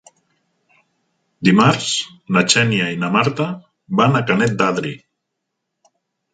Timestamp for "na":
2.37-2.43, 3.05-3.11